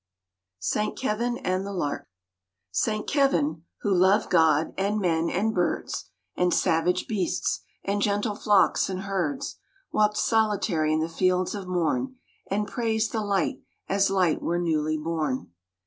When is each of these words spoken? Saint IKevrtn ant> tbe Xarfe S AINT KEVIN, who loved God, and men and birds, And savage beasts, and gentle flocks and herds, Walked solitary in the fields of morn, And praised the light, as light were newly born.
Saint 0.57 0.97
IKevrtn 0.97 1.39
ant> 1.43 1.63
tbe 1.63 1.75
Xarfe 1.77 2.01
S 2.73 2.87
AINT 2.87 3.05
KEVIN, 3.05 3.63
who 3.81 3.93
loved 3.93 4.31
God, 4.31 4.73
and 4.75 4.99
men 4.99 5.29
and 5.29 5.53
birds, 5.53 6.05
And 6.35 6.51
savage 6.51 7.07
beasts, 7.07 7.61
and 7.83 8.01
gentle 8.01 8.33
flocks 8.33 8.89
and 8.89 9.01
herds, 9.01 9.57
Walked 9.91 10.17
solitary 10.17 10.91
in 10.91 11.01
the 11.01 11.07
fields 11.07 11.53
of 11.53 11.67
morn, 11.67 12.15
And 12.49 12.65
praised 12.67 13.11
the 13.11 13.21
light, 13.21 13.61
as 13.87 14.09
light 14.09 14.41
were 14.41 14.57
newly 14.57 14.97
born. 14.97 15.51